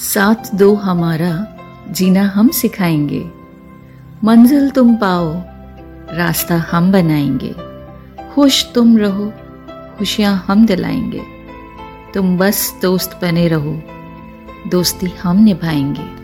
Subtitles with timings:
[0.00, 1.46] साथ दो हमारा,
[1.90, 3.30] जीना हम सिखाएँगे।
[4.24, 5.34] मंजिल तुम पाओ,
[6.16, 7.54] रास्ता हम बनाएँगे।
[8.34, 9.32] खुश तुम रहो,
[9.98, 11.22] खुशियाँ हम दिलाएँगे।
[12.14, 13.82] तुम बस दोस्त बने रहो,
[14.70, 16.19] दोस्ती हम निभाएँगे।